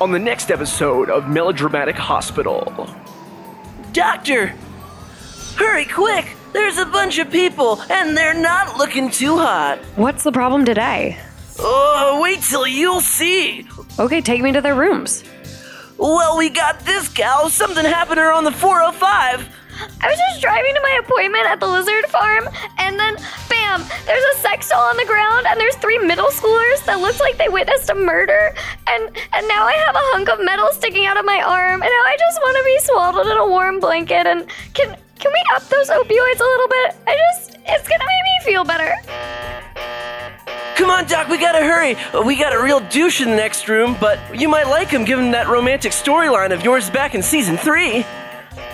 [0.00, 2.88] on the next episode of Melodramatic Hospital.
[3.92, 4.54] Doctor!
[5.56, 6.36] Hurry quick!
[6.52, 9.78] There's a bunch of people, and they're not looking too hot.
[9.96, 11.18] What's the problem today?
[11.58, 13.66] Oh, wait till you'll see.
[13.98, 15.22] Okay, take me to their rooms.
[15.98, 17.50] Well, we got this gal.
[17.50, 19.48] Something happened to her on the 405.
[20.00, 23.16] I was just driving to my appointment at the lizard farm, and then,
[23.48, 27.20] bam, there's a sex doll on the ground, and there's three middle schoolers that looked
[27.20, 28.54] like they witnessed a murder,
[28.86, 31.90] and and now I have a hunk of metal sticking out of my arm, and
[31.90, 34.26] now I just want to be swaddled in a warm blanket.
[34.26, 36.96] And can can we up those opioids a little bit?
[37.06, 38.94] I just, it's gonna make me feel better.
[40.76, 41.94] Come on, Doc, we gotta hurry.
[42.14, 45.04] Uh, we got a real douche in the next room, but you might like him
[45.04, 48.04] given that romantic storyline of yours back in season three.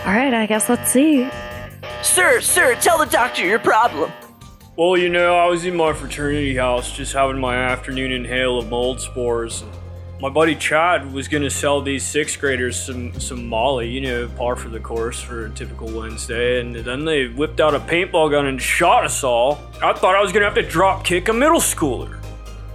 [0.07, 1.29] All right, I guess let's see.
[2.01, 4.13] Sir, sir, tell the doctor your problem.
[4.77, 8.69] Well, you know, I was in my fraternity house just having my afternoon inhale of
[8.69, 9.65] mold spores.
[10.21, 14.55] My buddy Chad was gonna sell these sixth graders some some Molly, you know, par
[14.55, 18.47] for the course for a typical Wednesday, and then they whipped out a paintball gun
[18.47, 19.59] and shot us all.
[19.83, 22.23] I thought I was gonna have to drop kick a middle schooler.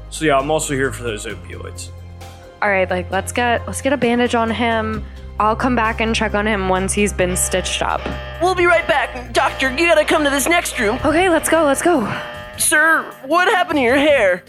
[0.10, 1.92] So yeah, I'm also here for those opioids.
[2.62, 5.06] All right, like let's get let's get a bandage on him.
[5.42, 8.00] I'll come back and check on him once he's been stitched up.
[8.44, 9.34] We'll be right back.
[9.34, 11.00] Doctor, you gotta come to this next room.
[11.04, 11.64] Okay, let's go.
[11.64, 12.02] Let's go.
[12.60, 14.44] Sir, what happened to your hair?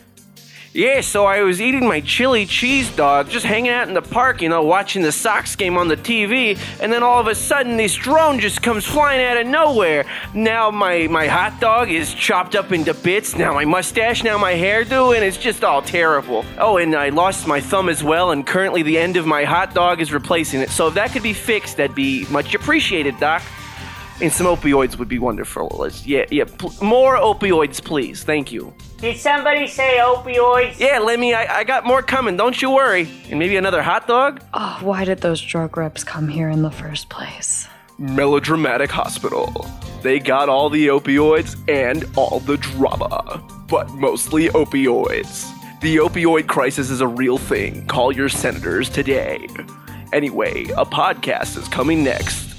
[0.75, 4.41] Yeah, so I was eating my chili cheese dog, just hanging out in the park,
[4.41, 7.77] you know, watching the Sox game on the TV, and then all of a sudden
[7.77, 10.07] this drone just comes flying out of nowhere.
[10.33, 14.55] Now my, my hot dog is chopped up into bits, now my mustache, now my
[14.55, 16.43] hairdo, and it's just all terrible.
[16.57, 19.75] Oh, and I lost my thumb as well, and currently the end of my hot
[19.75, 20.71] dog is replacing it.
[20.71, 23.43] So if that could be fixed, that'd be much appreciated, Doc.
[24.21, 25.75] And some opioids would be wonderful.
[25.79, 28.23] Let's, yeah, yeah, pl- more opioids, please.
[28.23, 28.73] Thank you.
[28.99, 30.79] Did somebody say opioids?
[30.79, 32.37] Yeah, Lemmy, I, I got more coming.
[32.37, 33.09] Don't you worry.
[33.31, 34.41] And maybe another hot dog?
[34.55, 37.67] Oh, why did those drug reps come here in the first place?
[37.99, 39.67] Melodramatic Hospital.
[40.03, 45.51] They got all the opioids and all the drama, but mostly opioids.
[45.81, 47.87] The opioid crisis is a real thing.
[47.87, 49.49] Call your senators today.
[50.13, 52.52] Anyway, a podcast is coming next.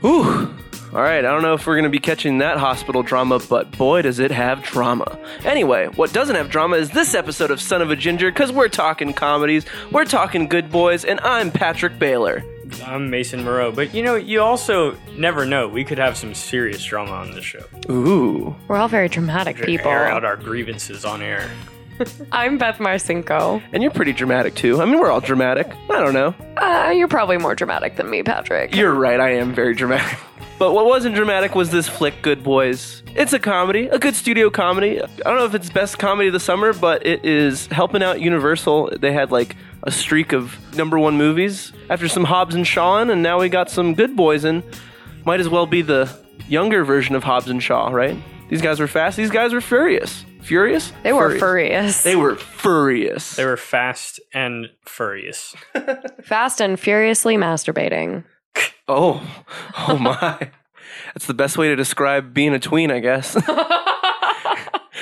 [0.00, 0.54] Whew.
[0.92, 3.70] All right, I don't know if we're going to be catching that hospital drama, but
[3.78, 5.18] boy, does it have drama.
[5.44, 8.68] Anyway, what doesn't have drama is this episode of Son of a Ginger, because we're
[8.68, 12.42] talking comedies, we're talking good boys, and I'm Patrick Baylor.
[12.84, 15.68] I'm Mason Moreau, but you know, you also never know.
[15.68, 17.64] We could have some serious drama on this show.
[17.88, 18.56] Ooh.
[18.66, 19.90] We're all very dramatic people.
[19.90, 21.50] Air out our grievances on air.
[22.32, 23.62] I'm Beth Marcinko.
[23.72, 24.80] And you're pretty dramatic too.
[24.80, 25.68] I mean, we're all dramatic.
[25.90, 26.34] I don't know.
[26.56, 28.74] Uh, you're probably more dramatic than me, Patrick.
[28.74, 30.18] You're right, I am very dramatic.
[30.58, 33.02] But what wasn't dramatic was this flick, Good Boys.
[33.16, 35.00] It's a comedy, a good studio comedy.
[35.00, 38.20] I don't know if it's best comedy of the summer, but it is helping out
[38.20, 38.92] Universal.
[39.00, 43.22] They had like a streak of number one movies after some Hobbs and Shaw, and
[43.22, 44.62] now we got some Good Boys in.
[45.24, 46.14] Might as well be the
[46.46, 48.16] younger version of Hobbs and Shaw, right?
[48.50, 49.16] These guys were fast.
[49.16, 50.24] These guys were furious.
[50.50, 50.92] Furious?
[51.04, 52.02] They were furious.
[52.02, 53.36] They were furious.
[53.36, 55.54] They were fast and furious.
[56.24, 58.24] fast and furiously masturbating.
[58.88, 59.22] Oh,
[59.78, 60.50] oh my.
[61.14, 63.36] That's the best way to describe being a tween, I guess.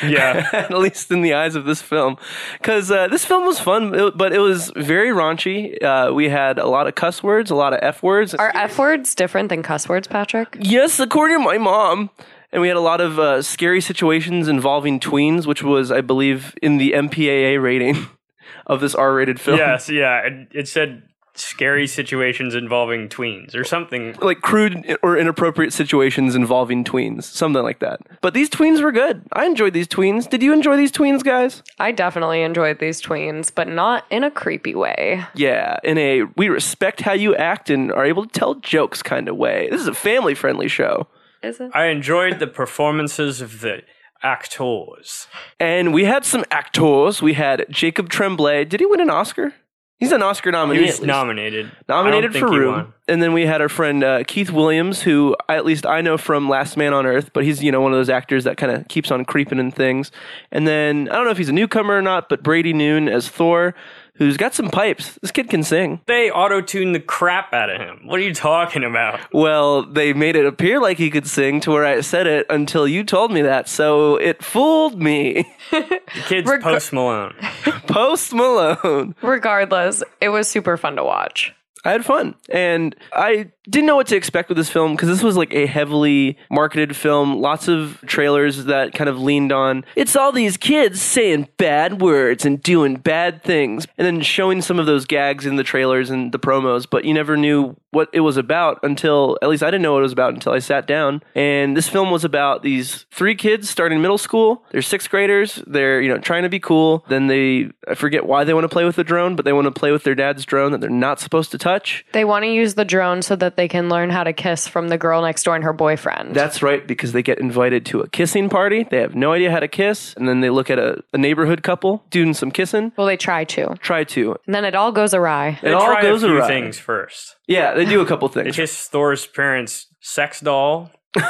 [0.03, 0.49] Yeah.
[0.53, 2.19] At least in the eyes of this film.
[2.59, 5.83] Because uh, this film was fun, but it was very raunchy.
[5.83, 8.33] Uh, we had a lot of cuss words, a lot of F words.
[8.35, 10.57] Are F words different than cuss words, Patrick?
[10.61, 12.11] Yes, according to my mom.
[12.53, 16.55] And we had a lot of uh, scary situations involving tweens, which was, I believe,
[16.63, 18.07] in the MPAA rating
[18.67, 19.59] of this R rated film.
[19.59, 20.21] yes, yeah.
[20.21, 21.03] It, it said
[21.35, 24.15] scary situations involving tweens or something.
[24.21, 28.01] like crude or inappropriate situations involving tweens, something like that.
[28.21, 29.23] But these tweens were good.
[29.33, 30.29] I enjoyed these tweens.
[30.29, 31.63] Did you enjoy these tweens, guys?
[31.79, 35.25] I definitely enjoyed these tweens, but not in a creepy way.
[35.35, 39.29] Yeah, in a we respect how you act and are able to tell jokes kind
[39.29, 39.69] of way.
[39.71, 41.07] This is a family friendly show.
[41.43, 41.71] Is it?
[41.75, 43.83] I enjoyed the performances of the
[44.23, 45.29] actors.
[45.61, 47.23] And we had some actors.
[47.23, 48.65] We had Jacob Tremblay.
[48.65, 49.55] Did he win an Oscar?
[49.99, 50.83] He's an Oscar nominee.
[50.83, 51.73] He at was nominated.
[51.89, 52.95] nominated for think Room.
[53.09, 56.17] And then we had our friend uh, Keith Williams, who I, at least I know
[56.17, 58.71] from Last Man on Earth, but he's you know one of those actors that kind
[58.71, 60.13] of keeps on creeping in things.
[60.53, 63.29] And then I don't know if he's a newcomer or not, but Brady Noon as
[63.29, 63.75] Thor,
[64.19, 65.19] who's got some pipes.
[65.23, 66.01] This kid can sing.
[66.07, 68.01] They auto tuned the crap out of him.
[68.07, 69.21] What are you talking about?
[69.33, 72.87] Well, they made it appear like he could sing to where I said it until
[72.87, 75.53] you told me that, so it fooled me.
[75.71, 77.35] The kid's Reg- Post Malone.
[77.87, 79.15] Post Malone.
[79.23, 81.55] Regardless, it was super fun to watch.
[81.85, 82.35] I had fun.
[82.51, 85.67] And I didn't know what to expect with this film because this was like a
[85.67, 87.41] heavily marketed film.
[87.41, 92.45] Lots of trailers that kind of leaned on it's all these kids saying bad words
[92.45, 96.33] and doing bad things, and then showing some of those gags in the trailers and
[96.33, 96.87] the promos.
[96.89, 100.01] But you never knew what it was about until at least I didn't know what
[100.01, 101.23] it was about until I sat down.
[101.35, 104.65] And this film was about these three kids starting middle school.
[104.71, 105.63] They're sixth graders.
[105.67, 107.05] They're you know trying to be cool.
[107.09, 109.65] Then they I forget why they want to play with the drone, but they want
[109.67, 112.05] to play with their dad's drone that they're not supposed to touch.
[112.13, 114.89] They want to use the drone so that they can learn how to kiss from
[114.89, 116.35] the girl next door and her boyfriend.
[116.35, 118.87] That's right, because they get invited to a kissing party.
[118.91, 121.63] They have no idea how to kiss, and then they look at a, a neighborhood
[121.63, 122.93] couple doing some kissing.
[122.97, 123.75] well, they try to.
[123.81, 124.37] Try to.
[124.47, 125.59] And then it all goes awry.
[125.61, 126.47] They It all try goes a few awry.
[126.49, 127.37] things first.
[127.47, 128.45] Yeah, they do a couple things.
[128.57, 128.71] They things.
[128.71, 130.91] kiss Thor's parents' sex doll.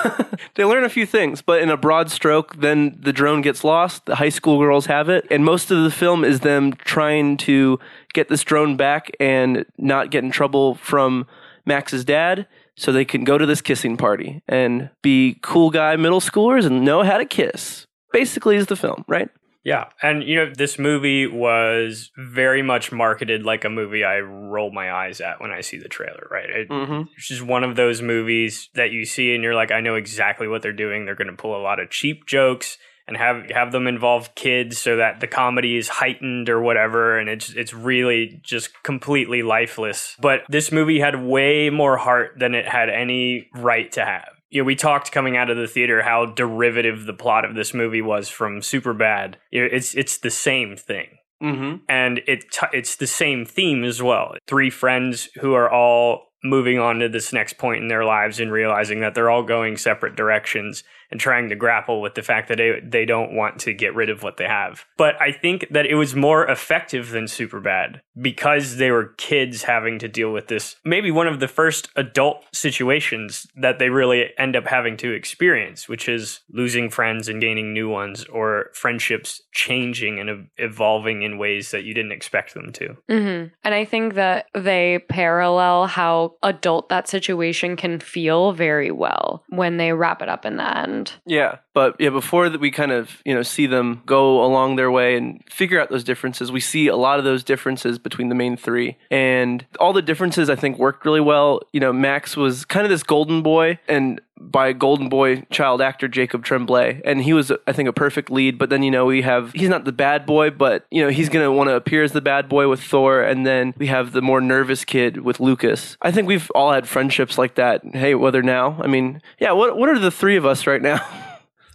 [0.54, 4.06] They learn a few things, but in a broad stroke, then the drone gets lost.
[4.06, 7.78] The high school girls have it, and most of the film is them trying to
[8.12, 11.26] get this drone back and not get in trouble from
[11.68, 16.20] Max's dad, so they can go to this kissing party and be cool guy middle
[16.20, 17.86] schoolers and know how to kiss.
[18.12, 19.28] Basically, is the film, right?
[19.64, 24.72] Yeah, and you know this movie was very much marketed like a movie I roll
[24.72, 26.26] my eyes at when I see the trailer.
[26.30, 27.02] Right, it, Mm-hmm.
[27.16, 30.48] it's just one of those movies that you see and you're like, I know exactly
[30.48, 31.04] what they're doing.
[31.04, 34.78] They're going to pull a lot of cheap jokes and have have them involve kids
[34.78, 40.14] so that the comedy is heightened or whatever, and it's it's really just completely lifeless.
[40.20, 44.62] But this movie had way more heart than it had any right to have you
[44.62, 48.00] know, we talked coming out of the theater how derivative the plot of this movie
[48.00, 49.34] was from Superbad.
[49.52, 51.08] It's it's the same thing,
[51.42, 51.76] Mm-hmm.
[51.88, 54.34] and it t- it's the same theme as well.
[54.46, 58.50] Three friends who are all moving on to this next point in their lives and
[58.50, 62.58] realizing that they're all going separate directions and trying to grapple with the fact that
[62.58, 64.84] they, they don't want to get rid of what they have.
[64.96, 69.98] But I think that it was more effective than Superbad because they were kids having
[70.00, 70.76] to deal with this.
[70.84, 75.88] Maybe one of the first adult situations that they really end up having to experience,
[75.88, 81.70] which is losing friends and gaining new ones or friendships changing and evolving in ways
[81.70, 82.96] that you didn't expect them to.
[83.08, 89.44] hmm And I think that they parallel how adult that situation can feel very well
[89.48, 91.12] when they wrap it up in the end.
[91.26, 94.90] Yeah, but yeah, before that we kind of you know see them go along their
[94.90, 96.50] way and figure out those differences.
[96.50, 100.50] We see a lot of those differences between the main three, and all the differences
[100.50, 101.60] I think worked really well.
[101.72, 106.08] You know, Max was kind of this golden boy, and by golden boy child actor
[106.08, 108.58] Jacob Tremblay, and he was I think a perfect lead.
[108.58, 111.28] But then you know we have he's not the bad boy, but you know he's
[111.28, 114.20] gonna want to appear as the bad boy with Thor, and then we have the
[114.20, 115.96] more nervous kid with Lucas.
[116.02, 117.84] I think we've all had friendships like that.
[117.84, 121.06] Hey, whether now, I mean, yeah, what what are the three of us right now?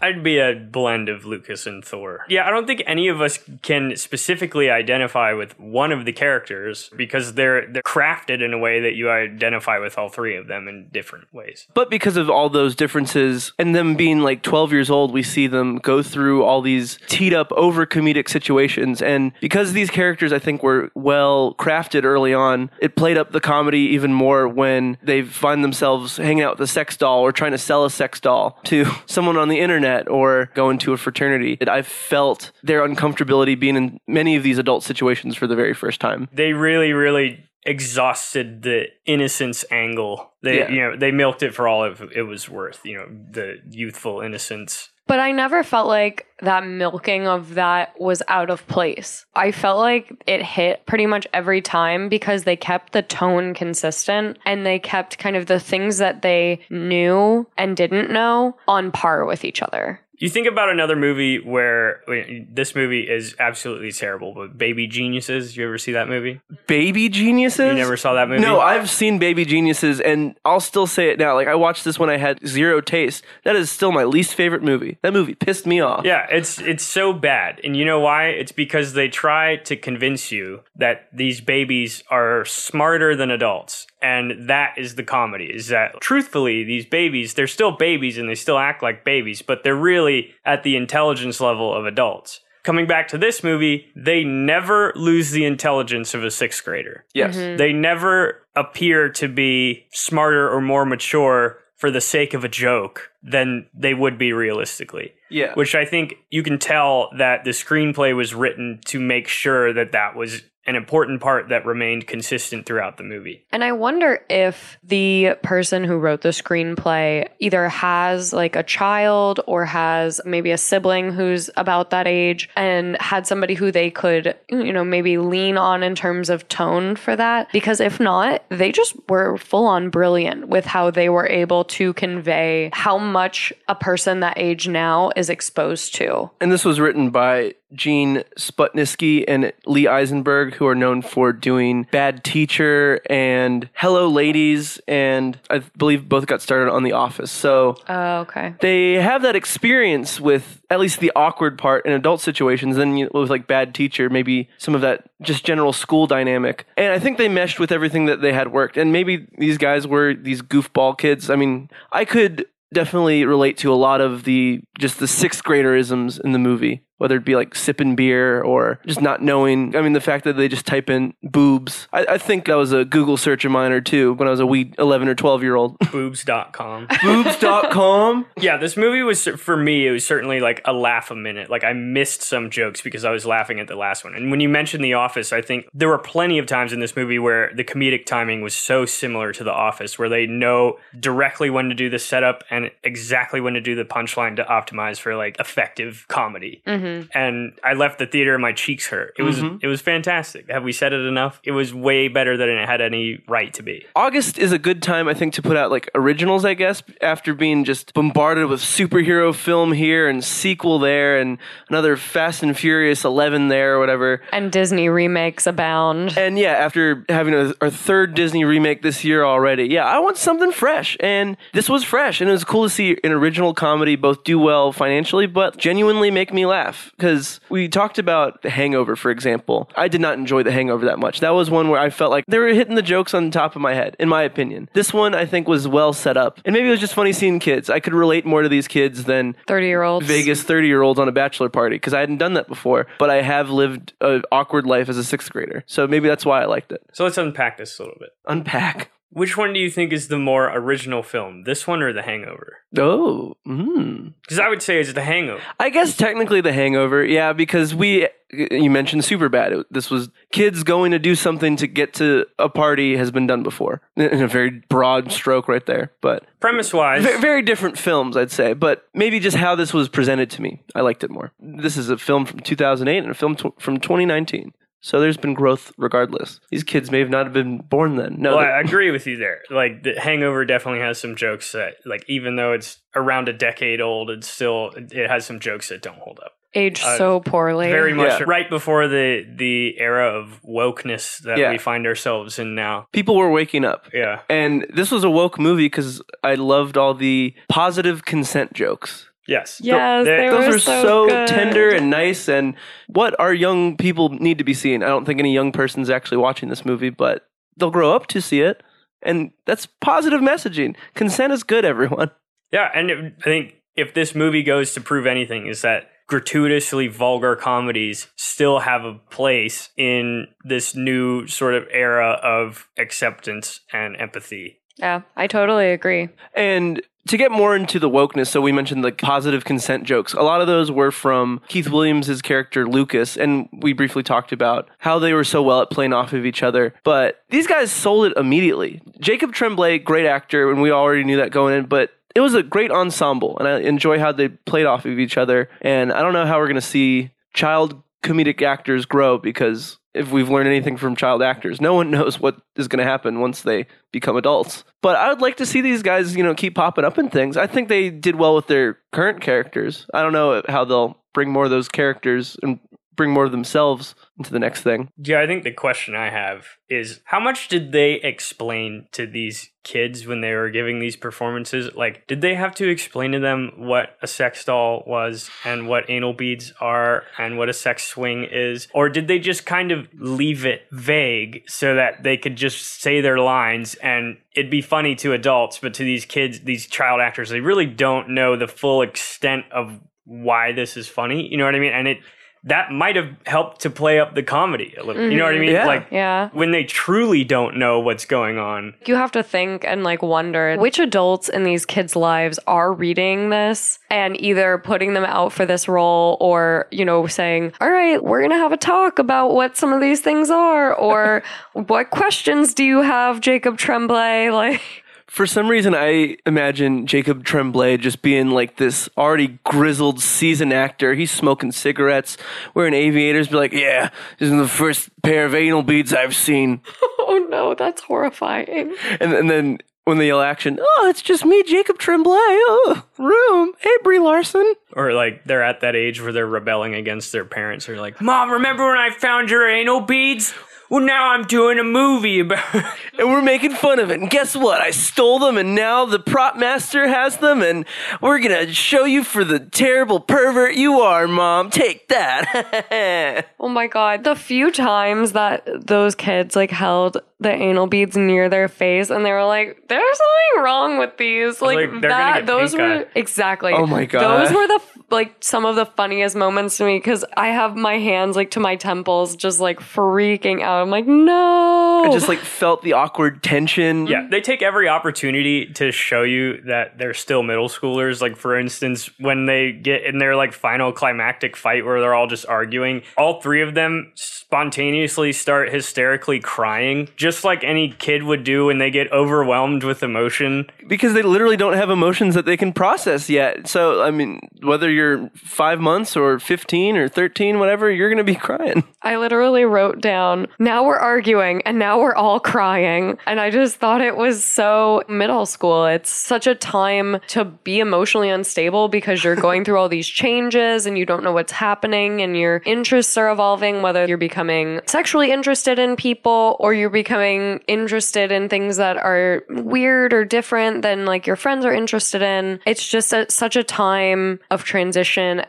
[0.03, 2.25] I'd be a blend of Lucas and Thor.
[2.27, 6.89] Yeah, I don't think any of us can specifically identify with one of the characters
[6.97, 10.67] because they're they're crafted in a way that you identify with all three of them
[10.67, 11.67] in different ways.
[11.73, 15.47] But because of all those differences and them being like 12 years old, we see
[15.47, 19.01] them go through all these teed up over comedic situations.
[19.01, 23.39] And because these characters, I think, were well crafted early on, it played up the
[23.39, 27.51] comedy even more when they find themselves hanging out with a sex doll or trying
[27.51, 31.55] to sell a sex doll to someone on the internet or go into a fraternity.
[31.55, 35.73] That I felt their uncomfortability being in many of these adult situations for the very
[35.73, 36.27] first time.
[36.33, 40.33] They really, really exhausted the innocence angle.
[40.41, 40.71] They Yeah.
[40.71, 44.21] you know, they milked it for all of it was worth, you know, the youthful
[44.21, 44.89] innocence.
[45.07, 49.25] But I never felt like that milking of that was out of place.
[49.35, 54.37] I felt like it hit pretty much every time because they kept the tone consistent
[54.45, 59.25] and they kept kind of the things that they knew and didn't know on par
[59.25, 59.99] with each other.
[60.19, 62.01] You think about another movie where
[62.49, 66.39] this movie is absolutely terrible, but Baby Geniuses, you ever see that movie?
[66.67, 67.69] Baby Geniuses?
[67.69, 68.41] You never saw that movie?
[68.41, 71.33] No, I've seen Baby Geniuses, and I'll still say it now.
[71.33, 73.23] Like I watched this when I had zero taste.
[73.43, 74.97] That is still my least favorite movie.
[75.01, 76.05] That movie pissed me off.
[76.05, 77.59] Yeah, it's it's so bad.
[77.63, 78.27] And you know why?
[78.27, 83.87] It's because they try to convince you that these babies are smarter than adults.
[84.03, 85.45] And that is the comedy.
[85.45, 89.63] Is that truthfully these babies, they're still babies and they still act like babies, but
[89.63, 92.41] they're really at the intelligence level of adults.
[92.63, 97.05] Coming back to this movie, they never lose the intelligence of a 6th grader.
[97.13, 97.35] Yes.
[97.35, 97.57] Mm-hmm.
[97.57, 103.09] They never appear to be smarter or more mature for the sake of a joke
[103.21, 105.53] than they would be realistically Yeah.
[105.55, 109.91] which I think you can tell that the screenplay was written to make sure that
[109.91, 113.45] that was an important part that remained consistent throughout the movie.
[113.51, 119.39] And I wonder if the person who wrote the screenplay either has like a child
[119.45, 124.35] or has maybe a sibling who's about that age and had somebody who they could,
[124.49, 127.51] you know, maybe lean on in terms of tone for that.
[127.51, 131.93] Because if not, they just were full on brilliant with how they were able to
[131.93, 136.29] convey how much a person that age now is exposed to.
[136.39, 141.87] And this was written by Gene Stupnitsky and Lee Eisenberg, who are known for doing
[141.91, 147.31] Bad Teacher and Hello Ladies, and I believe both got started on The Office.
[147.31, 148.55] So Oh, okay.
[148.61, 152.75] they have that experience with at least the awkward part in adult situations.
[152.75, 156.65] Then you, with like Bad Teacher, maybe some of that just general school dynamic.
[156.77, 158.77] And I think they meshed with everything that they had worked.
[158.77, 161.29] And maybe these guys were these goofball kids.
[161.29, 166.19] I mean, I could definitely relate to a lot of the just the sixth graderisms
[166.23, 169.75] in the movie whether it be like sipping beer or just not knowing.
[169.75, 171.89] I mean, the fact that they just type in boobs.
[171.91, 174.39] I, I think that was a Google search of mine or two when I was
[174.39, 175.77] a wee 11 or 12 year old.
[175.91, 176.87] Boobs.com.
[177.03, 178.25] boobs.com.
[178.39, 179.85] yeah, this movie was for me.
[179.85, 181.49] It was certainly like a laugh a minute.
[181.49, 184.15] Like I missed some jokes because I was laughing at the last one.
[184.15, 186.95] And when you mentioned The Office, I think there were plenty of times in this
[186.95, 191.49] movie where the comedic timing was so similar to The Office, where they know directly
[191.49, 195.17] when to do the setup and exactly when to do the punchline to optimize for
[195.17, 196.61] like effective comedy.
[196.65, 196.92] Mm-hmm.
[197.13, 199.13] And I left the theater and my cheeks hurt.
[199.17, 199.57] It was mm-hmm.
[199.61, 200.49] it was fantastic.
[200.49, 201.39] Have we said it enough?
[201.43, 203.85] It was way better than it had any right to be.
[203.95, 207.33] August is a good time, I think, to put out like originals, I guess, after
[207.33, 211.37] being just bombarded with superhero film here and sequel there and
[211.69, 214.21] another Fast and Furious 11 there or whatever.
[214.31, 216.17] And Disney remakes abound.
[216.17, 220.17] And yeah, after having a, our third Disney remake this year already, yeah, I want
[220.17, 220.97] something fresh.
[220.99, 222.21] And this was fresh.
[222.21, 226.11] And it was cool to see an original comedy both do well financially, but genuinely
[226.11, 226.72] make me laugh.
[226.97, 229.69] Because we talked about The Hangover, for example.
[229.75, 231.19] I did not enjoy The Hangover that much.
[231.19, 233.55] That was one where I felt like they were hitting the jokes on the top
[233.55, 234.69] of my head, in my opinion.
[234.73, 236.39] This one, I think, was well set up.
[236.45, 237.69] And maybe it was just funny seeing kids.
[237.69, 240.07] I could relate more to these kids than 30 year olds.
[240.07, 243.09] Vegas 30 year olds on a bachelor party because I hadn't done that before, but
[243.09, 245.63] I have lived an awkward life as a sixth grader.
[245.67, 246.81] So maybe that's why I liked it.
[246.93, 248.09] So let's unpack this a little bit.
[248.27, 248.91] Unpack.
[249.13, 251.43] Which one do you think is the more original film?
[251.43, 252.57] This one or The Hangover?
[252.77, 254.13] Oh, mm.
[254.21, 255.41] Because I would say it's The Hangover.
[255.59, 259.65] I guess technically the hangover, yeah, because we, you mentioned Superbad.
[259.69, 263.43] This was kids going to do something to get to a party has been done
[263.43, 265.91] before in a very broad stroke right there.
[266.01, 270.31] But Premise wise, very different films, I'd say, but maybe just how this was presented
[270.31, 271.31] to me, I liked it more.
[271.39, 274.53] This is a film from 2008 and a film tw- from 2019.
[274.85, 276.41] So there's been growth regardless.
[276.51, 278.17] These kids may have not have been born then.
[278.19, 279.39] No, well, I agree with you there.
[279.49, 283.79] Like The Hangover definitely has some jokes that, like, even though it's around a decade
[283.79, 286.33] old, it's still it has some jokes that don't hold up.
[286.53, 287.69] Aged Uh, so poorly.
[287.71, 288.25] Very much Yeah.
[288.27, 291.51] right before the the era of wokeness that Yeah.
[291.51, 292.87] we find ourselves in now.
[292.91, 293.87] people were waking up.
[293.93, 294.19] Yeah.
[294.29, 299.09] And this was a woke movie because I loved all the positive consent jokes.
[299.27, 299.61] Yes.
[299.63, 302.55] Yes, They- they Those were are so so, tender and nice, and
[302.87, 304.83] what our young people need to be seeing.
[304.83, 307.25] I don't think any young person's actually watching this movie, but
[307.57, 308.63] they'll grow up to see it,
[309.01, 310.75] and that's positive messaging.
[310.93, 312.11] Consent is good, everyone.
[312.51, 316.87] Yeah, and it, I think if this movie goes to prove anything, is that gratuitously
[316.89, 323.95] vulgar comedies still have a place in this new sort of era of acceptance and
[323.99, 324.59] empathy.
[324.77, 326.09] Yeah, I totally agree.
[326.35, 330.13] And to get more into the wokeness, so we mentioned the positive consent jokes.
[330.13, 334.69] A lot of those were from Keith Williams' character Lucas, and we briefly talked about
[334.77, 336.73] how they were so well at playing off of each other.
[336.83, 338.81] But these guys sold it immediately.
[338.99, 342.43] Jacob Tremblay, great actor, and we already knew that going in, but it was a
[342.43, 345.49] great ensemble, and I enjoy how they played off of each other.
[345.61, 350.11] And I don't know how we're going to see child comedic actors grow because if
[350.11, 353.41] we've learned anything from child actors, no one knows what is going to happen once
[353.41, 354.63] they become adults.
[354.81, 357.37] But I would like to see these guys, you know, keep popping up in things.
[357.37, 359.85] I think they did well with their current characters.
[359.93, 362.59] I don't know how they'll bring more of those characters and
[362.95, 364.89] bring more of themselves into the next thing.
[364.97, 369.49] Yeah, I think the question I have is how much did they explain to these
[369.63, 371.73] kids when they were giving these performances?
[371.75, 375.89] Like, did they have to explain to them what a sex doll was and what
[375.89, 378.67] anal beads are and what a sex swing is?
[378.73, 383.01] Or did they just kind of leave it vague so that they could just say
[383.01, 387.29] their lines and it'd be funny to adults, but to these kids, these child actors,
[387.29, 391.27] they really don't know the full extent of why this is funny.
[391.29, 391.73] You know what I mean?
[391.73, 391.99] And it
[392.45, 395.09] that might have helped to play up the comedy a little.
[395.09, 395.45] You know what I mm-hmm.
[395.45, 395.55] mean?
[395.55, 395.65] Yeah.
[395.65, 396.29] Like Yeah.
[396.33, 398.73] when they truly don't know what's going on.
[398.85, 403.29] You have to think and like wonder which adults in these kids' lives are reading
[403.29, 408.03] this and either putting them out for this role or, you know, saying, all right,
[408.03, 411.23] we're going to have a talk about what some of these things are or
[411.53, 414.31] what questions do you have, Jacob Tremblay?
[414.43, 414.82] Like,
[415.13, 420.95] For some reason, I imagine Jacob Tremblay just being like this already grizzled, seasoned actor.
[420.95, 422.17] He's smoking cigarettes,
[422.55, 426.61] wearing aviators, be like, "Yeah, this is the first pair of anal beads I've seen."
[426.97, 428.73] oh no, that's horrifying.
[428.99, 433.53] And, and then when they yell action, "Oh, it's just me, Jacob Tremblay." Oh, room.
[433.59, 434.55] Hey, Brie Larson.
[434.75, 437.67] Or like they're at that age where they're rebelling against their parents.
[437.67, 440.33] They're like, Mom, remember when I found your anal beads?
[440.69, 442.43] Well, now I'm doing a movie about
[442.97, 443.99] And we're making fun of it.
[443.99, 444.61] And guess what?
[444.61, 447.65] I stole them, and now the prop master has them, and
[448.01, 451.49] we're gonna show you for the terrible pervert you are, Mom.
[451.49, 453.27] Take that.
[453.39, 454.03] Oh my god.
[454.05, 459.05] The few times that those kids like held the anal beads near their face and
[459.05, 461.41] they were like, there's something wrong with these.
[461.41, 462.85] Like, like, that those were eye.
[462.95, 463.51] exactly.
[463.53, 464.01] Oh my God.
[464.27, 467.55] Those were the f- like some of the funniest moments to me because I have
[467.55, 470.61] my hands like to my temples just like freaking out.
[470.61, 471.83] I'm like, no.
[471.85, 473.87] I just like felt the awkward tension.
[473.87, 478.01] Yeah, they take every opportunity to show you that they're still middle schoolers.
[478.01, 482.07] Like, for instance, when they get in their like final climactic fight where they're all
[482.07, 488.23] just arguing, all three of them spontaneously start hysterically crying, just like any kid would
[488.23, 490.49] do when they get overwhelmed with emotion.
[490.67, 493.47] because they literally don't have emotions that they can process yet.
[493.47, 498.03] So, I mean, whether you're five months or 15 or 13, whatever, you're going to
[498.03, 498.63] be crying.
[498.81, 502.97] I literally wrote down, now we're arguing and now we're all crying.
[503.05, 505.65] And I just thought it was so middle school.
[505.65, 510.65] It's such a time to be emotionally unstable because you're going through all these changes
[510.65, 515.11] and you don't know what's happening and your interests are evolving, whether you're becoming sexually
[515.11, 520.85] interested in people or you're becoming interested in things that are weird or different than
[520.85, 522.39] like your friends are interested in.
[522.45, 524.62] It's just a, such a time of transition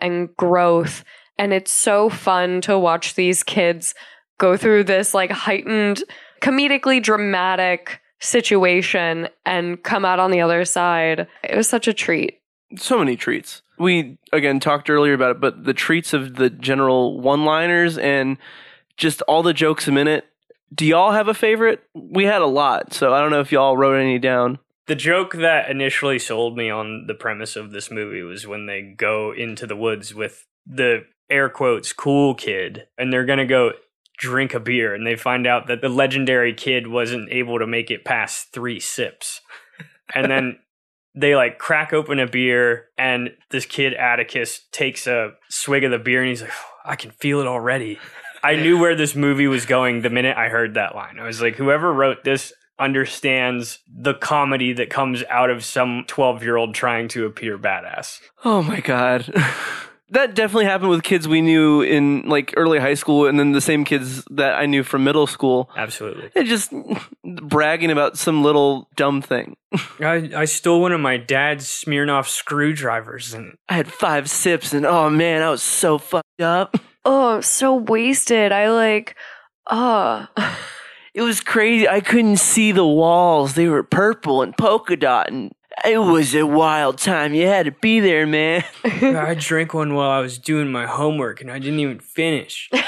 [0.00, 1.04] and growth.
[1.38, 3.94] And it's so fun to watch these kids
[4.38, 6.04] go through this like heightened,
[6.40, 11.26] comedically dramatic situation and come out on the other side.
[11.42, 12.40] It was such a treat.
[12.76, 13.62] So many treats.
[13.78, 18.38] We, again, talked earlier about it, but the treats of the general one liners and
[18.96, 20.24] just all the jokes a minute.
[20.72, 21.82] Do y'all have a favorite?
[21.94, 24.58] We had a lot, so I don't know if y'all wrote any down.
[24.86, 28.82] The joke that initially sold me on the premise of this movie was when they
[28.82, 33.72] go into the woods with the air quotes cool kid and they're going to go
[34.18, 37.90] drink a beer and they find out that the legendary kid wasn't able to make
[37.90, 39.40] it past 3 sips.
[40.14, 40.58] And then
[41.16, 45.98] they like crack open a beer and this kid Atticus takes a swig of the
[45.98, 47.98] beer and he's like oh, I can feel it already.
[48.42, 51.18] I knew where this movie was going the minute I heard that line.
[51.18, 56.74] I was like whoever wrote this understands the comedy that comes out of some 12-year-old
[56.74, 58.20] trying to appear badass.
[58.44, 59.32] Oh my god.
[60.10, 63.60] that definitely happened with kids we knew in like early high school and then the
[63.60, 65.70] same kids that I knew from middle school.
[65.76, 66.30] Absolutely.
[66.34, 66.72] And just
[67.24, 69.56] bragging about some little dumb thing.
[70.00, 74.84] I, I stole one of my dad's Smirnoff screwdrivers and I had five sips and
[74.84, 76.76] oh man, I was so fucked up.
[77.04, 78.50] Oh, so wasted.
[78.50, 79.16] I like,
[79.66, 80.26] uh,
[81.14, 81.88] It was crazy.
[81.88, 83.54] I couldn't see the walls.
[83.54, 85.52] They were purple and polka dot and
[85.84, 87.34] it was a wild time.
[87.34, 88.64] You had to be there, man.
[88.84, 92.70] I drank one while I was doing my homework and I didn't even finish.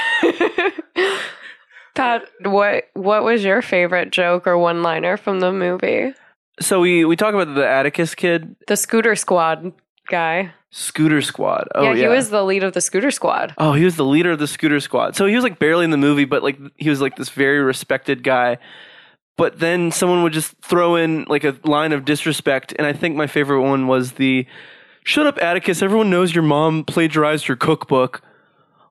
[1.94, 6.12] Pat, what what was your favorite joke or one liner from the movie?
[6.60, 9.72] So we we talk about the Atticus kid, The Scooter Squad
[10.06, 10.52] guy.
[10.70, 11.68] Scooter Squad.
[11.74, 13.54] Oh yeah, yeah, he was the lead of the Scooter Squad.
[13.56, 15.16] Oh, he was the leader of the scooter squad.
[15.16, 17.60] So he was like barely in the movie, but like he was like this very
[17.60, 18.58] respected guy.
[19.36, 23.16] But then someone would just throw in like a line of disrespect, and I think
[23.16, 24.46] my favorite one was the
[25.04, 25.82] "Shut up, Atticus!
[25.82, 28.22] Everyone knows your mom plagiarized your cookbook."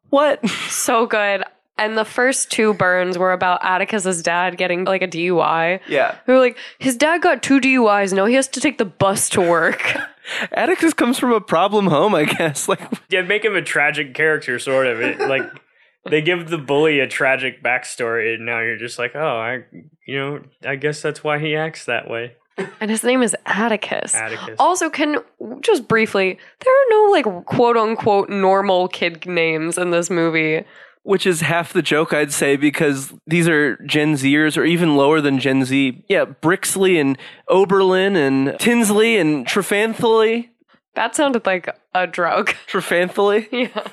[0.10, 0.40] What?
[0.70, 1.44] So good.
[1.78, 5.82] And the first two burns were about Atticus's dad getting like a DUI.
[5.88, 8.14] yeah, They were like, his dad got two DUIs.
[8.14, 9.96] Now he has to take the bus to work.
[10.54, 12.68] Atticus comes from a problem home, I guess.
[12.70, 15.02] Like, Yeah, make him a tragic character, sort of.
[15.02, 15.44] It, like
[16.10, 19.66] they give the bully a tragic backstory, and now you're just like, oh, I,
[20.08, 22.36] you know, I guess that's why he acts that way.
[22.80, 24.16] and his name is Atticus.
[24.16, 24.56] Atticus.
[24.60, 25.18] Also, can
[25.60, 30.64] just briefly, there are no like quote unquote normal kid names in this movie.
[31.06, 35.22] Which is half the joke, I'd say, because these are Gen Zers or even lower
[35.22, 36.04] than Gen Z.
[36.10, 37.16] Yeah, Brixley and
[37.48, 40.50] Oberlin and Tinsley and Trefanthley.
[40.96, 42.50] That sounded like a drug.
[42.68, 43.48] Trefanthley.
[43.52, 43.86] yeah.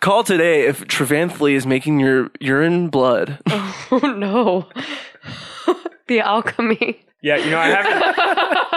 [0.00, 3.38] Call today if Trevanthley is making your urine blood.
[3.90, 4.68] Oh no.
[6.08, 7.04] the alchemy.
[7.22, 8.67] Yeah, you know, I haven't.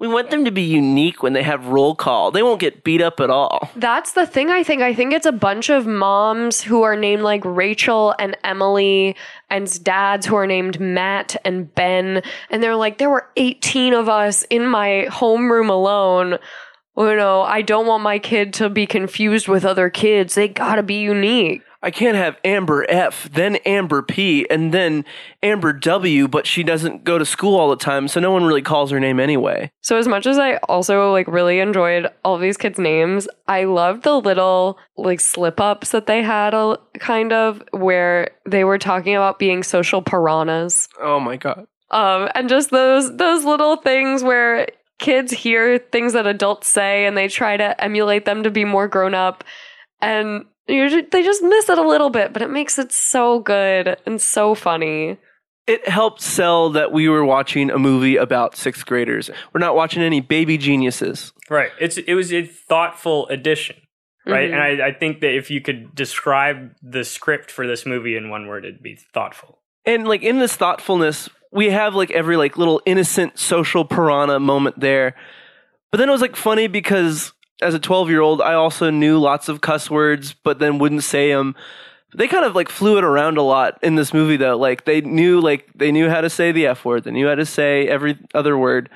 [0.00, 2.30] We want them to be unique when they have roll call.
[2.30, 3.68] They won't get beat up at all.
[3.76, 4.80] That's the thing I think.
[4.80, 9.14] I think it's a bunch of moms who are named like Rachel and Emily
[9.50, 12.22] and dads who are named Matt and Ben.
[12.48, 16.38] And they're like, there were 18 of us in my homeroom alone.
[16.96, 20.34] Oh, you know, I don't want my kid to be confused with other kids.
[20.34, 21.60] They gotta be unique.
[21.82, 25.04] I can't have Amber F, then Amber P, and then
[25.42, 28.60] Amber W, but she doesn't go to school all the time, so no one really
[28.60, 29.70] calls her name anyway.
[29.80, 34.02] So as much as I also like really enjoyed all these kids' names, I loved
[34.02, 39.16] the little like slip ups that they had a kind of where they were talking
[39.16, 40.88] about being social piranhas.
[41.00, 41.66] Oh my god.
[41.90, 47.16] Um and just those those little things where kids hear things that adults say and
[47.16, 49.42] they try to emulate them to be more grown up
[50.02, 53.40] and you ju- they just miss it a little bit, but it makes it so
[53.40, 55.18] good and so funny.
[55.66, 59.30] It helped sell that we were watching a movie about sixth graders.
[59.52, 61.32] We're not watching any baby geniuses.
[61.48, 61.70] Right.
[61.80, 63.76] It's it was a thoughtful addition.
[64.26, 64.50] Right.
[64.50, 64.52] Mhm.
[64.52, 68.30] And I, I think that if you could describe the script for this movie in
[68.30, 69.58] one word, it'd be thoughtful.
[69.86, 74.78] And like in this thoughtfulness, we have like every like little innocent social piranha moment
[74.80, 75.14] there.
[75.90, 79.18] But then it was like funny because as a 12 year old, I also knew
[79.18, 81.54] lots of cuss words, but then wouldn't say them.
[82.16, 84.56] They kind of like flew it around a lot in this movie though.
[84.56, 87.36] Like they knew like they knew how to say the F word, they knew how
[87.36, 88.90] to say every other word,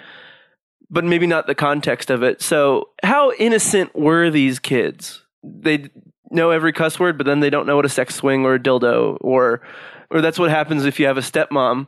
[0.91, 2.43] but maybe not the context of it.
[2.43, 5.23] So how innocent were these kids?
[5.45, 5.91] They
[6.31, 8.59] know every cuss word, but then they don't know what a sex swing or a
[8.59, 9.63] dildo or
[10.11, 11.87] or that's what happens if you have a stepmom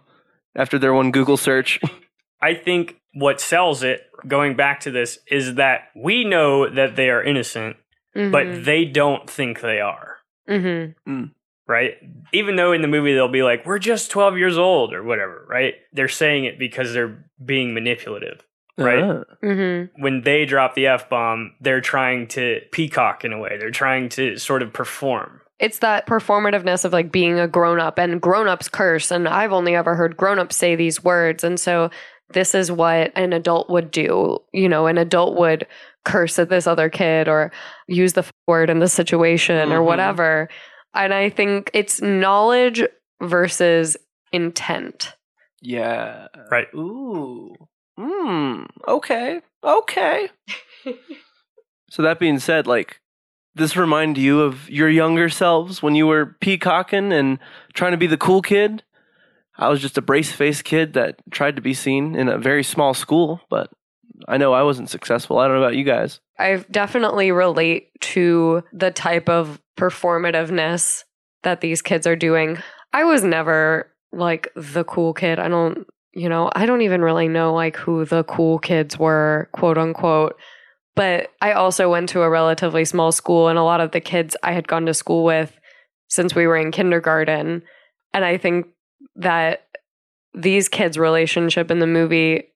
[0.55, 1.81] after their one Google search.
[2.41, 7.09] I think what sells it, going back to this, is that we know that they
[7.09, 7.77] are innocent,
[8.15, 10.19] but they don't think they are.
[10.49, 11.25] mm-hmm.
[11.69, 11.95] Right?
[12.33, 15.45] Even though in the movie they'll be like, we're just 12 years old or whatever,
[15.49, 15.75] right?
[15.93, 18.43] They're saying it because they're being manipulative.
[18.79, 19.03] Right.
[19.03, 19.25] Ah.
[19.43, 20.01] Mm-hmm.
[20.03, 23.57] When they drop the F bomb, they're trying to peacock in a way.
[23.59, 25.41] They're trying to sort of perform.
[25.59, 29.53] it's that performativeness of like being a grown up and grown ups curse and I've
[29.53, 31.91] only ever heard grown ups say these words and so
[32.31, 35.67] this is what an adult would do you know an adult would
[36.05, 37.51] curse at this other kid or
[37.89, 39.85] use the word in the situation or Mhm.
[39.85, 40.49] whatever
[40.95, 42.83] and I think it's knowledge
[43.23, 43.97] versus
[44.33, 45.15] intent
[45.63, 46.29] Yeah.
[46.51, 46.69] Right.
[46.75, 47.55] Ooh.
[47.99, 48.65] Hmm.
[48.87, 49.41] Okay.
[49.65, 50.29] Okay.
[51.91, 53.01] so that being said, like,
[53.55, 57.39] this remind you of your younger selves when you were peacocking and
[57.73, 58.83] trying to be the cool kid?
[59.59, 62.63] I was just a brace faced kid that tried to be seen in a very
[62.63, 63.71] small school, but
[64.29, 65.39] I know I wasn't successful.
[65.39, 66.21] I don't know about you guys.
[66.39, 71.05] I definitely relate to the type of performativeness
[71.43, 72.59] that these kids are doing.
[72.93, 75.39] I was never like the cool kid.
[75.39, 79.49] I don't, you know, I don't even really know like who the cool kids were,
[79.53, 80.37] quote unquote.
[80.95, 84.35] But I also went to a relatively small school, and a lot of the kids
[84.43, 85.53] I had gone to school with
[86.09, 87.63] since we were in kindergarten.
[88.15, 88.67] And I think
[89.17, 89.67] that
[90.35, 92.49] these kids' relationship in the movie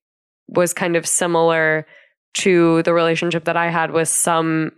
[0.49, 1.87] was kind of similar
[2.35, 4.73] to the relationship that I had with some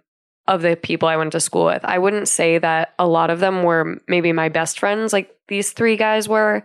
[0.48, 1.84] of the people I went to school with.
[1.84, 5.72] I wouldn't say that a lot of them were maybe my best friends, like these
[5.72, 6.62] three guys were,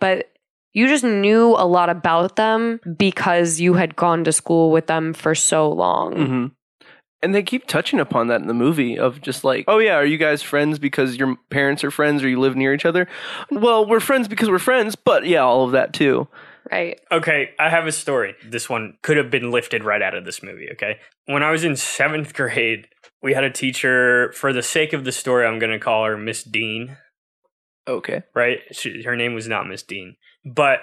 [0.00, 0.30] but
[0.72, 5.12] you just knew a lot about them because you had gone to school with them
[5.12, 6.14] for so long.
[6.14, 6.46] hmm
[7.24, 10.04] And they keep touching upon that in the movie of just like, oh yeah, are
[10.04, 13.08] you guys friends because your parents are friends or you live near each other?
[13.50, 16.28] Well, we're friends because we're friends, but yeah, all of that too.
[16.70, 16.98] Right.
[17.12, 18.34] Okay, I have a story.
[18.44, 20.98] This one could have been lifted right out of this movie, okay?
[21.26, 22.88] When I was in seventh grade,
[23.22, 26.16] we had a teacher, for the sake of the story, I'm going to call her
[26.16, 26.96] Miss Dean,
[27.86, 28.22] Okay.
[28.34, 28.60] right?
[28.72, 30.80] She, her name was not Miss Dean, but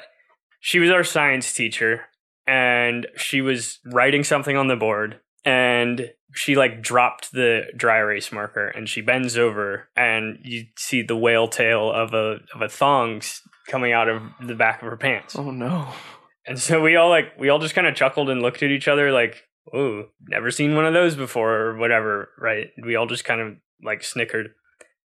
[0.60, 2.06] she was our science teacher,
[2.46, 8.32] and she was writing something on the board, and she like dropped the dry erase
[8.32, 12.70] marker and she bends over and you see the whale tail of a of a
[12.70, 13.22] thong
[13.68, 15.36] coming out of the back of her pants.
[15.36, 15.90] Oh no.
[16.46, 18.88] And so we all like we all just kind of chuckled and looked at each
[18.88, 19.44] other like,
[19.76, 22.70] "Ooh, never seen one of those before," or whatever, right?
[22.84, 24.50] We all just kind of like snickered.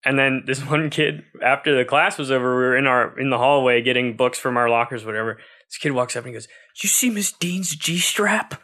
[0.05, 3.31] And then this one kid, after the class was over, we were in our in
[3.31, 5.39] the hallway getting books from our lockers, whatever.
[5.69, 6.49] This kid walks up and he goes,
[6.83, 8.61] "You see Miss Dean's G strap?"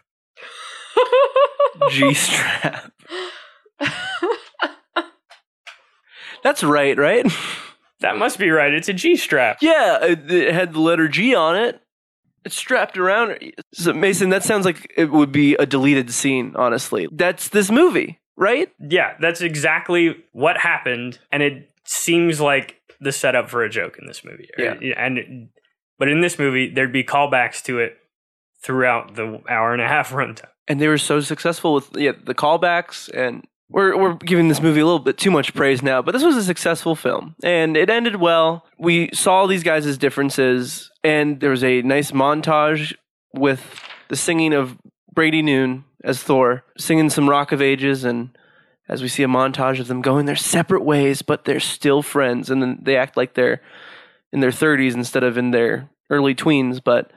[1.91, 2.93] G strap.
[6.43, 7.27] That's right, right?
[8.01, 8.73] That must be right.
[8.73, 9.59] It's a G strap.
[9.61, 11.81] Yeah, it, it had the letter G on it.
[12.45, 13.39] It's strapped around.
[13.75, 17.09] So, Mason, that sounds like it would be a deleted scene, honestly.
[17.11, 18.21] That's this movie.
[18.37, 18.69] right?
[18.79, 24.07] Yeah, that's exactly what happened, and it seems like the setup for a joke in
[24.07, 24.49] this movie.
[24.57, 24.75] Yeah.
[24.97, 25.49] and
[25.99, 27.97] but in this movie, there'd be callbacks to it
[28.63, 30.47] throughout the hour and a half runtime.
[30.69, 34.81] And they were so successful with yeah, the callbacks and we're we're giving this movie
[34.81, 37.91] a little bit too much praise now, but this was a successful film and it
[37.91, 38.65] ended well.
[38.79, 42.95] We saw these guys' differences and there was a nice montage
[43.35, 44.77] with the singing of
[45.13, 48.37] Brady Noon as Thor, singing some Rock of Ages and
[48.89, 52.51] as we see a montage of them going their separate ways, but they're still friends
[52.51, 53.61] and then they act like they're
[54.33, 57.11] in their 30s instead of in their early tweens, but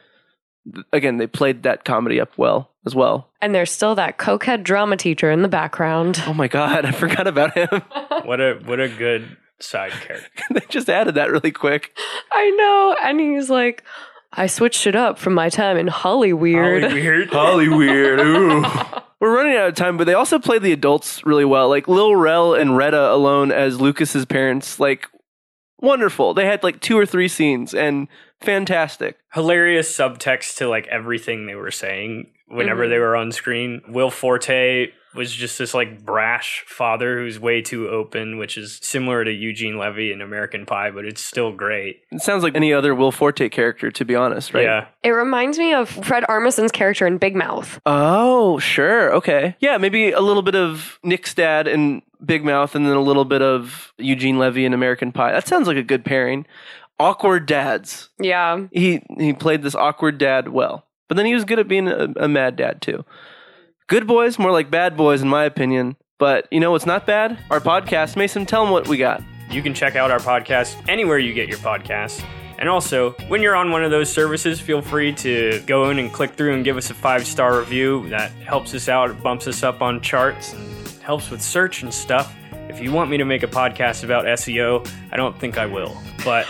[0.91, 3.29] again, they played that comedy up well as well.
[3.41, 6.21] And there's still that cokehead drama teacher in the background.
[6.25, 7.69] Oh my god, I forgot about him.
[8.25, 10.43] What a what a good side character.
[10.51, 11.97] they just added that really quick.
[12.31, 12.95] I know.
[13.01, 13.83] And he's like,
[14.33, 16.81] I switched it up from my time in Hollyweird.
[16.81, 17.29] Holly weird.
[17.29, 18.19] Holly weird.
[18.19, 18.63] Ooh.
[19.19, 21.69] We're running out of time, but they also played the adults really well.
[21.69, 25.07] Like Lil Rel and Retta alone as Lucas's parents, like
[25.79, 26.33] wonderful.
[26.33, 28.07] They had like two or three scenes and
[28.41, 29.17] fantastic.
[29.33, 32.91] Hilarious subtext to like everything they were saying whenever mm-hmm.
[32.91, 33.81] they were on screen.
[33.87, 39.23] Will Forte was just this like brash father who's way too open, which is similar
[39.23, 42.01] to Eugene Levy in American Pie, but it's still great.
[42.11, 44.63] It sounds like any other Will Forte character, to be honest, right?
[44.63, 44.87] Yeah.
[45.03, 47.79] It reminds me of Fred Armisen's character in Big Mouth.
[47.85, 49.13] Oh, sure.
[49.13, 49.55] Okay.
[49.59, 53.25] Yeah, maybe a little bit of Nick's dad in Big Mouth and then a little
[53.25, 55.31] bit of Eugene Levy in American Pie.
[55.31, 56.45] That sounds like a good pairing.
[56.99, 58.09] Awkward dads.
[58.19, 58.67] Yeah.
[58.71, 60.85] He he played this awkward dad well.
[61.07, 63.05] But then he was good at being a, a mad dad too.
[63.87, 65.95] Good boys, more like bad boys in my opinion.
[66.19, 67.39] But you know what's not bad?
[67.49, 68.15] Our podcast.
[68.17, 69.23] Mason, tell them what we got.
[69.49, 72.23] You can check out our podcast anywhere you get your podcasts.
[72.59, 76.11] And also, when you're on one of those services, feel free to go in and
[76.11, 78.07] click through and give us a five star review.
[78.09, 81.93] That helps us out, it bumps us up on charts, and helps with search and
[81.93, 82.35] stuff.
[82.69, 85.97] If you want me to make a podcast about SEO, I don't think I will.
[86.23, 86.45] But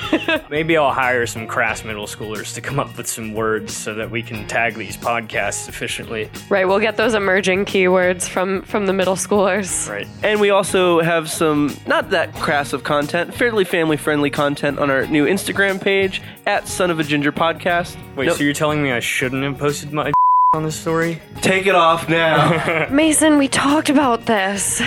[0.49, 4.11] maybe I'll hire some crass middle schoolers to come up with some words so that
[4.11, 6.29] we can tag these podcasts efficiently.
[6.49, 6.67] Right.
[6.67, 9.89] We'll get those emerging keywords from from the middle schoolers.
[9.89, 10.07] Right.
[10.21, 14.89] And we also have some not that crass of content, fairly family friendly content on
[14.89, 17.95] our new Instagram page at Son of a Ginger Podcast.
[18.15, 18.37] Wait, Nope.
[18.37, 20.11] so you're telling me I shouldn't have posted my
[20.53, 21.21] on this story?
[21.41, 22.89] take it off now.
[22.91, 24.81] Mason, we talked about this.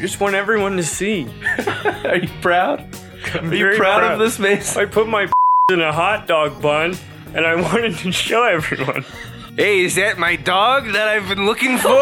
[0.00, 1.28] I just want everyone to see.
[2.06, 2.80] Are you proud?
[3.34, 4.80] I'm Are you very proud, of this, Mason?
[4.80, 5.30] I put my
[5.70, 6.96] in a hot dog bun
[7.34, 9.04] and I wanted to show everyone.
[9.56, 11.92] Hey, is that my dog that I've been looking for?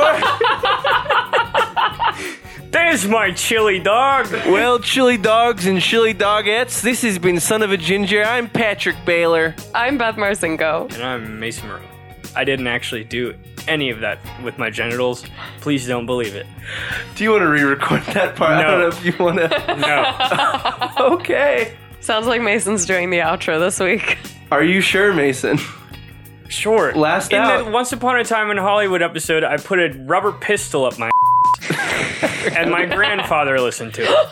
[2.70, 4.30] There's my chili dog.
[4.46, 8.22] well, chili dogs and chili dogettes, this has been Son of a Ginger.
[8.22, 9.56] I'm Patrick Baylor.
[9.74, 10.94] I'm Beth Marcinko.
[10.94, 11.97] And I'm Mason Moreau.
[12.38, 13.34] I didn't actually do
[13.66, 15.24] any of that with my genitals.
[15.60, 16.46] Please don't believe it.
[17.16, 18.52] Do you want to re-record that part?
[18.52, 18.70] I No.
[18.70, 19.48] don't know if you want to.
[20.98, 21.14] No.
[21.16, 21.76] okay.
[22.00, 24.18] Sounds like Mason's doing the outro this week.
[24.52, 25.58] Are you sure, Mason?
[26.48, 26.94] Sure.
[26.94, 27.64] Last in out.
[27.64, 31.10] the Once Upon a Time in Hollywood episode, I put a rubber pistol up my
[32.56, 34.28] and my grandfather listened to it.